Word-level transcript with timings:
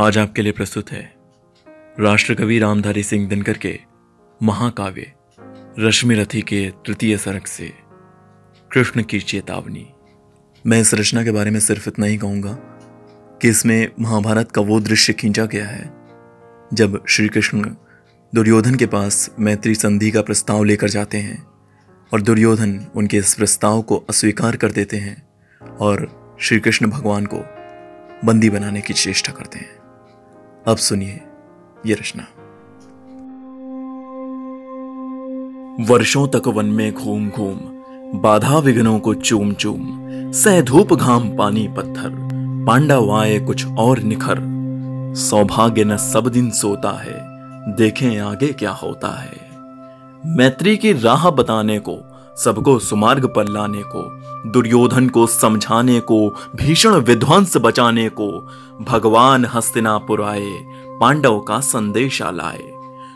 आज 0.00 0.18
आपके 0.18 0.42
लिए 0.42 0.52
प्रस्तुत 0.52 0.92
है 0.92 1.14
राष्ट्रकवि 2.00 2.58
रामधारी 2.58 3.02
सिंह 3.02 3.28
दिनकर 3.28 3.58
के 3.58 3.80
महाकाव्य 4.42 5.12
रश्मि 5.78 6.14
रथी 6.14 6.42
के 6.42 6.70
तृतीय 6.70 7.18
सरक 7.18 7.46
से। 7.46 7.72
कृष्ण 8.72 9.02
की 9.02 9.20
चेतावनी। 9.20 9.90
मैं 10.66 10.80
इस 10.80 10.94
रचना 10.94 11.24
के 11.24 11.30
बारे 11.30 11.50
में 11.50 11.60
सिर्फ़ 11.60 11.88
इतना 11.88 12.06
ही 12.06 12.16
कहूँगा 12.16 12.52
कि 13.42 13.48
इसमें 13.48 13.92
महाभारत 14.00 14.52
का 14.52 14.60
वो 14.60 14.80
दृश्य 14.80 15.12
खींचा 15.12 15.46
गया 15.46 15.66
है 15.66 15.90
जब 16.74 17.04
श्री 17.08 17.28
कृष्ण 17.28 17.74
दुर्योधन 18.34 18.74
के 18.74 18.86
पास 18.86 19.30
मैत्री 19.38 19.74
संधि 19.74 20.10
का 20.10 20.22
प्रस्ताव 20.22 20.64
लेकर 20.64 20.88
जाते 20.88 21.18
हैं 21.18 21.46
और 22.12 22.22
दुर्योधन 22.22 22.86
उनके 22.94 23.16
इस 23.16 23.34
प्रस्ताव 23.34 23.82
को 23.82 23.96
अस्वीकार 23.96 24.56
कर 24.56 24.72
देते 24.72 24.96
हैं 24.96 25.28
और 25.80 26.20
श्री 26.40 26.60
कृष्ण 26.60 26.86
भगवान 26.86 27.26
को 27.26 27.38
बंदी 28.24 28.50
बनाने 28.50 28.80
की 28.80 28.94
चेष्टा 28.94 29.32
करते 29.32 29.58
हैं। 29.58 29.79
अब 30.70 30.76
सुनिए 30.76 31.20
ये 31.86 31.94
रचना। 31.94 32.22
वर्षों 35.84 36.26
तक 36.28 36.48
वन 36.48 36.66
में 36.66 36.92
घूम 36.92 37.28
घूम, 37.30 37.56
बाधा 38.20 38.58
विघ्नों 38.58 38.98
को 38.98 39.14
चूम 39.14 39.52
चूम, 39.52 39.80
सह 40.32 40.60
धूप 40.60 40.94
घाम 40.94 41.36
पानी 41.36 41.68
पत्थर 41.68 42.10
पांडव 42.66 43.12
आए 43.12 43.38
कुछ 43.38 43.66
और 43.66 43.98
निखर। 43.98 44.38
सौभाग्य 45.16 45.84
न 45.84 45.96
सब 45.96 46.28
दिन 46.28 46.50
सोता 46.50 46.90
है, 46.90 47.18
देखें 47.76 48.18
आगे 48.18 48.52
क्या 48.52 48.70
होता 48.70 49.08
है। 49.08 49.50
मैत्री 50.36 50.76
की 50.76 50.92
राह 50.92 51.30
बताने 51.30 51.78
को 51.78 51.96
सबको 52.36 52.78
सुमार्ग 52.78 53.26
पर 53.26 53.44
लाने 53.44 53.82
को, 53.82 54.02
दुर्योधन 54.50 55.08
को 55.08 55.26
समझाने 55.26 56.00
को, 56.00 56.30
भीषण 56.56 56.90
विध्वंस 56.90 57.56
बचाने 57.56 58.08
को, 58.08 58.48
भगवान 58.80 59.44
हस्तिनापुर 59.44 60.22
आए, 60.22 60.66
पांडव 61.00 61.40
का 61.40 61.60
संदेशा 61.60 62.30
लाए। 62.30 62.72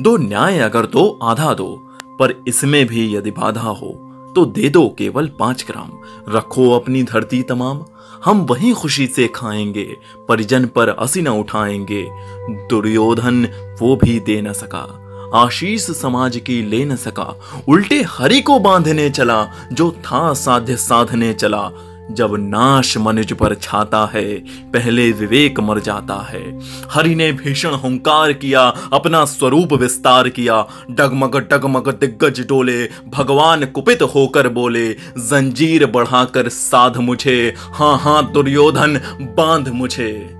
दो 0.00 0.16
न्याय 0.16 0.58
अगर 0.58 0.86
दो, 0.86 1.18
आधा 1.22 1.54
दो, 1.54 1.82
पर 2.18 2.44
इसमें 2.48 2.86
भी 2.86 3.16
यदि 3.16 3.30
बाधा 3.30 3.68
हो 3.68 4.02
तो 4.34 4.44
दे 4.44 4.68
दो 4.68 4.94
केवल 4.98 5.26
पाँच 5.38 5.66
ग्राम। 5.70 5.90
रखो 6.36 6.70
अपनी 6.70 7.02
धरती 7.02 7.42
तमाम, 7.42 7.84
हम 8.24 8.40
वही 8.40 8.72
खुशी 8.72 9.06
से 9.06 9.28
खाएँगे, 9.28 9.96
परिजन 10.28 10.66
पर 10.66 10.88
असी 10.88 11.22
न 11.22 11.28
उठाएँगे। 11.28 12.08
दुर्योधन 12.50 13.48
वो 13.80 13.96
भी 13.96 14.20
दे 14.20 14.42
न 14.42 14.52
सका। 14.52 15.05
आशीष 15.36 15.82
समाज 15.82 16.36
की 16.36 16.62
ले 16.62 16.84
न 16.84 16.96
सका। 16.96 17.40
उल्टे 17.68 18.02
हरि 18.02 18.40
को 18.40 18.58
बांधने 18.58 19.10
चला, 19.10 19.46
जो 19.72 19.90
था 19.90 20.34
साध्य 20.34 20.76
साधने 20.76 21.34
चला। 21.34 21.70
जब 22.10 22.34
नाश 22.34 22.98
मनुज 22.98 23.32
पर 23.32 23.54
छाता 23.54 24.10
है, 24.14 24.34
पहले 24.72 25.12
विवेक 25.12 25.60
मर 25.60 25.80
जाता 25.80 26.14
है। 26.14 26.60
हरि 26.90 27.14
ने 27.14 27.32
भीषण 27.32 27.74
हंकार 27.74 28.32
किया, 28.32 28.74
अपना 28.92 29.24
स्वरूप 29.24 29.72
विस्तार 29.72 30.28
किया। 30.28 30.66
डगमग 30.90 31.36
डगमग 31.36 31.88
दिग्गज 31.88 32.40
डोले, 32.40 32.88
भगवान 33.08 33.64
कुपित 33.64 34.02
होकर 34.02 34.48
बोले, 34.48 34.92
जंजीर 35.18 35.86
बढ़ाकर 35.86 36.48
साध 36.48 36.96
मुझे 36.96 37.54
हाँ 37.58 37.98
हाँ 37.98 38.32
दुर्योधन, 38.32 39.00
बाँध 39.20 39.68
मुझे। 39.68 40.35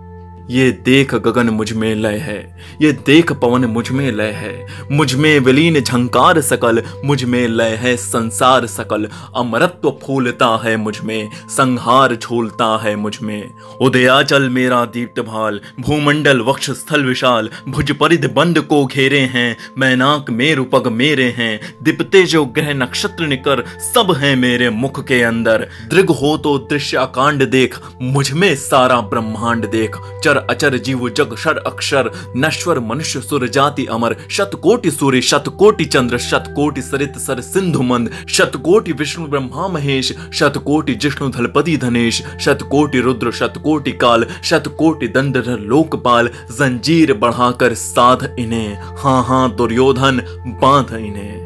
ये 0.50 0.70
देख 0.84 1.14
गगन 1.16 1.48
मुझमें 1.50 1.94
लय 1.94 2.16
है, 2.18 2.38
ये 2.82 2.90
देख 3.06 3.32
पवन 3.32 3.64
मुझमें 3.64 4.10
लय 4.12 4.30
है। 4.32 4.66
मुझमें 4.92 5.38
विलीन 5.38 5.80
झंकार 5.80 6.40
सकल, 6.40 6.82
मुझमें 7.04 7.46
लय 7.48 7.74
है 7.74 7.96
संसार 7.96 8.66
सकल। 8.66 9.08
अमरत्व 9.36 9.90
फूलता 10.02 10.48
है 10.64 10.76
मुझमें, 10.76 11.30
संहार 11.48 12.14
झूलता 12.16 12.66
है 12.82 12.94
मुझमें। 12.96 13.50
उदयाचल 13.80 14.48
मेरा 14.48 14.84
दीप्त 14.86 15.20
भाल 15.22 15.60
भूमंडल 15.80 16.40
वक्ष 16.40 16.70
स्थल 16.72 17.04
विशाल। 17.04 17.50
भुज 17.68 17.90
परिध 17.92 18.30
बंद 18.34 18.60
को 18.60 18.84
घेरे 18.86 19.20
हैं, 19.26 19.56
मैनाक 19.78 20.30
मेरु 20.30 20.64
पग 20.64 20.86
मेरे 20.92 21.28
हैं। 21.36 21.60
दिपते 21.82 22.22
जो 22.24 22.44
ग्रह 22.46 22.72
नक्षत्र 22.74 23.26
निकर, 23.26 23.64
सब 23.84 24.14
हैं 24.18 24.34
मेरे 24.36 24.70
मुख 24.70 25.04
के 25.06 25.22
अंदर। 25.22 25.66
दृग 25.90 26.10
हो 26.12 26.36
तो 26.38 26.56
दृश्याकांड 26.70 27.44
देख, 27.50 27.78
मुझमें 28.02 28.54
सारा 28.56 29.00
ब्रह्मांड 29.02 29.70
देख। 29.70 29.96
चर 30.24 30.35
अक्षर 30.36 30.68
अचर 30.68 30.78
जीव 30.78 31.08
जग 31.08 31.36
शर 31.36 31.58
अक्षर, 31.58 32.10
नश्वर 32.36 32.80
मनुष्य 32.80 33.20
सुर 33.20 33.48
जाति 33.48 33.86
अमर। 33.86 34.16
शतकोटि 34.30 34.90
सूर्य 34.90 35.20
शतकोटि 35.20 35.84
चंद्र 35.84 36.18
शतकोटि 36.18 36.82
सरित 36.82 37.18
सर 37.18 37.40
सिंधु 37.40 37.82
मंद। 37.82 38.10
शतकोटि 38.28 38.92
विष्णु 38.92 39.26
ब्रह्मा 39.26 39.68
महेश 39.68 40.14
शतकोटि 40.34 40.94
जिष्णु 40.94 41.28
धलपति 41.28 41.76
धनेश। 41.76 42.22
शतकोटि 42.40 43.00
रुद्र 43.00 43.30
शतकोटि 43.30 43.92
काल, 43.92 44.26
शत 44.44 44.62
शतकोटि 44.66 45.08
दंडधर 45.08 45.58
लोकपाल। 45.58 46.28
जंजीर 46.28 47.14
बढ़ाकर 47.14 47.74
साध 47.74 48.36
इन्हें। 48.38 48.74
हाँ 48.74 49.24
हाँ 49.24 49.56
दुर्योधन, 49.56 50.22
बाँध 50.62 50.92
इन्हें। 50.92 51.45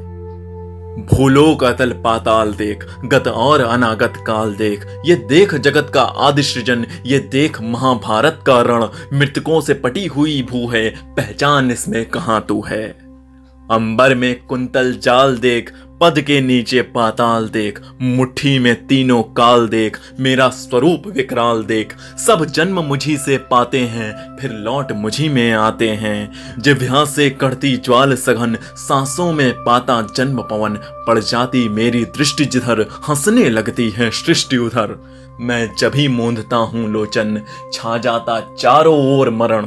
भूलोक 1.00 1.64
अतल 1.64 1.92
पाताल 1.92 2.52
देख, 2.52 2.84
गत 3.04 3.28
और 3.28 3.60
अनागत 3.60 4.12
काल 4.26 4.54
देख। 4.54 4.86
ये 5.06 5.14
देख 5.14 5.54
जगत 5.54 5.90
का 5.94 6.02
आदि 6.02 6.42
सृजन 6.42 6.86
ये 7.06 7.18
देख 7.18 7.60
महाभारत 7.62 8.40
का 8.46 8.60
रण। 8.60 8.86
मृतकों 9.18 9.60
से 9.60 9.74
पटी 9.74 10.06
हुई 10.06 10.42
भू 10.42 10.66
है, 10.68 10.88
पहचान 11.16 11.70
इसमें 11.70 12.04
कहाँ 12.06 12.44
तू 12.48 12.62
है? 12.68 12.88
अंबर 13.70 14.14
में 14.14 14.46
कुंतल 14.46 14.92
जाल 14.92 15.36
देख 15.38 15.72
पद 16.00 16.20
के 16.20 16.40
नीचे 16.40 16.82
पाताल 16.82 17.48
देख, 17.48 17.80
मुट्ठी 18.02 18.58
में 18.58 18.86
तीनों 18.86 19.22
काल 19.22 19.68
देख, 19.68 19.98
मेरा 20.20 20.48
स्वरूप 20.48 21.02
विकराल 21.06 21.64
देख। 21.64 21.94
सब 22.26 22.44
जन्म 22.44 22.80
मुझी 22.80 23.16
से 23.16 23.38
पाते 23.38 23.78
हैं, 23.78 24.36
फिर 24.36 24.50
लौट 24.50 24.92
मुझी 24.92 25.28
में 25.28 25.52
आते 25.52 25.88
हैं। 25.88 26.32
जिभ्या 26.58 27.04
से 27.04 27.30
कड़ती 27.30 27.76
ज्वाल 27.76 28.14
सघन, 28.14 28.56
सांसों 28.76 29.32
में 29.32 29.52
पाता 29.52 30.06
जन्म 30.16 30.42
पवन। 30.42 30.78
पड़ 31.06 31.18
जाती 31.18 31.68
मेरी 31.68 32.04
दृष्टि 32.04 32.44
जिधर, 32.44 32.80
हंसने 33.08 33.50
लगती 33.50 33.90
है 33.90 34.10
सृष्टि 34.10 34.56
उधर। 34.56 34.98
मैं 35.40 35.74
जभी 35.78 36.08
मूंदता 36.08 36.56
हूँ 36.56 36.90
लोचन, 36.90 37.40
छा 37.72 37.98
जाता 37.98 38.56
चारों 38.58 39.18
ओर 39.18 39.30
मरण। 39.30 39.66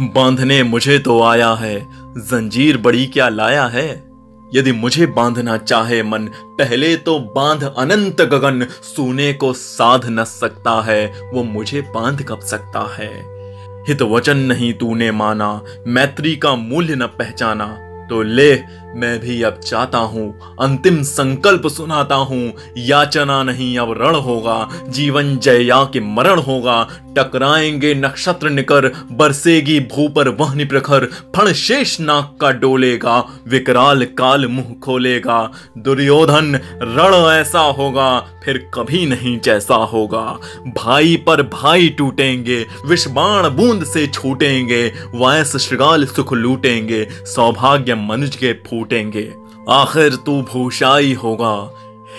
बांधने 0.00 0.62
मुझे 0.62 0.98
तो 0.98 1.22
आया 1.22 1.52
है, 1.52 1.88
जंजीर 2.18 2.76
बड़ी 2.76 3.06
क्या 3.06 3.28
लाया 3.28 3.66
है? 3.66 4.09
यदि 4.54 4.72
मुझे 4.72 5.06
बांधना 5.06 5.56
चाहे 5.56 6.02
मन, 6.02 6.26
पहले 6.44 6.96
तो 6.96 7.18
बाँध 7.18 7.74
अनंत 7.78 8.22
गगन। 8.22 8.66
सोने 8.82 9.32
को 9.32 9.52
साध 9.52 10.06
न 10.06 10.24
सकता 10.24 10.82
है, 10.82 11.30
वो 11.34 11.42
मुझे 11.42 11.80
बाँध 11.80 12.22
कब 12.22 12.40
सकता 12.40 12.94
है? 12.94 13.40
हित 13.88 14.02
वचन 14.02 14.36
नहीं 14.36 14.74
तूने 14.74 15.10
माना, 15.10 15.64
मैत्री 15.86 16.36
का 16.36 16.54
मूल्य 16.54 16.94
न 16.94 17.06
पहचाना 17.06 17.86
तो 18.10 18.22
ले 18.22 18.54
मैं 18.96 19.18
भी 19.20 19.42
अब 19.42 19.58
चाहता 19.58 19.98
हूँ, 19.98 20.56
अंतिम 20.60 21.02
संकल्प 21.02 21.66
सुनाता 21.66 22.14
हूँ। 22.14 22.52
याचना 22.78 23.42
नहीं 23.42 23.78
अब 23.78 24.02
रण 24.02 24.14
होगा, 24.14 24.68
जीवन 24.88 25.36
जया 25.36 25.84
के 25.84 26.00
मरण 26.00 26.38
होगा। 26.38 26.88
टकराएँगे 27.16 27.94
नक्षत्र 27.94 28.50
निकर, 28.50 28.86
बरसेगी 29.12 29.80
भू 29.80 30.08
पर 30.08 30.28
वह 30.28 30.64
प्रखर। 30.64 31.04
फण 31.36 31.52
शेष 31.52 32.00
नाक 32.00 32.36
का 32.40 32.50
डोलेगा, 32.50 33.24
विकराल 33.48 34.04
काल 34.04 34.46
मुँह 34.46 34.74
खोलेगा। 34.84 35.50
दुर्योधन, 35.78 36.60
रण 36.82 37.14
ऐसा 37.32 37.60
होगा, 37.60 38.18
फिर 38.44 38.70
कभी 38.74 39.06
नहीं 39.06 39.38
जैसा 39.40 39.74
होगा। 39.74 40.38
भाई 40.66 41.16
पर 41.26 41.42
भाई 41.42 41.88
टूटेंगे, 41.88 42.66
विषबाण 42.86 43.48
बूंद 43.48 43.84
से 43.84 44.06
छूटेंगे। 44.06 44.92
वायस 45.14 45.56
श्रृगाल 45.56 46.06
सुख 46.06 46.32
लूटेंगे, 46.32 47.06
सौभाग्य 47.26 47.94
मनुज 47.94 48.36
के 48.36 48.52
फूट 48.52 48.79
फूटेंगे 48.80 49.32
आखिर 49.68 50.14
तू 50.16 50.42
भूषाई 50.42 51.12
होगा, 51.14 51.54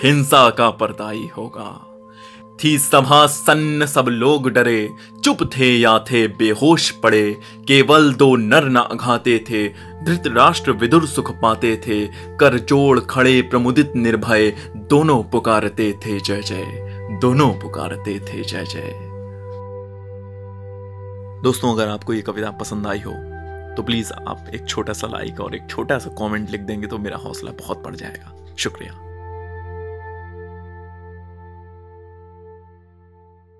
हिंसा 0.02 0.50
का 0.50 0.70
परदाई 0.70 1.30
होगा। 1.36 1.88
थी 2.64 2.78
सभा 2.78 3.26
सन्न 3.26 3.86
सब 3.86 4.06
लोग 4.08 4.48
डरे, 4.50 4.90
चुप 5.24 5.38
थे 5.56 5.70
या 5.78 5.98
थे 5.98 6.28
बेहोश 6.28 6.90
पड़े। 6.90 7.32
केवल 7.68 8.12
दो 8.14 8.36
नर 8.36 8.64
न 8.64 8.76
अघाते 8.76 9.38
थे, 9.50 9.68
धृत 10.04 10.26
राष्ट्र 10.26 10.72
विदुर 10.72 11.06
सुख 11.06 11.32
पाते 11.32 11.76
थे। 11.76 12.06
कर 12.40 12.58
जोड़ 12.58 13.00
खड़े 13.00 13.40
प्रमुदित 13.42 13.92
निर्भय, 13.96 14.50
दोनों 14.76 15.22
पुकारते 15.22 15.92
थे 16.06 16.20
जय 16.20 16.42
जय, 16.42 17.18
दोनों 17.22 17.50
पुकारते 17.50 18.18
थे 18.20 18.42
जय 18.42 18.64
जय। 18.64 18.94
दोस्तों, 21.42 21.72
अगर 21.72 21.88
आपको 21.88 22.14
ये 22.14 22.22
कविता 22.22 22.50
पसंद 22.50 22.86
आई 22.86 23.00
हो 23.00 23.31
तो 23.76 23.82
प्लीज़ 23.82 24.12
आप 24.12 24.48
एक 24.54 24.66
छोटा 24.68 24.92
सा 24.92 25.06
लाइक 25.06 25.40
और 25.40 25.54
एक 25.54 25.66
छोटा 25.70 25.98
सा 25.98 26.10
कमेंट 26.18 26.50
लिख 26.50 26.60
देंगे 26.60 26.86
तो 26.86 26.98
मेरा 26.98 27.16
हौसला 27.16 27.52
बहुत 27.52 27.82
बढ़ 27.82 27.96
जाएगा। 27.96 28.54
शुक्रिया। 28.58 29.11